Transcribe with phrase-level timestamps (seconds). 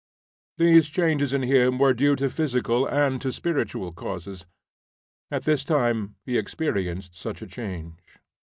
[0.57, 4.47] These changes in him were due to physical and to spiritual causes.
[5.29, 7.99] At this time he experienced such a change.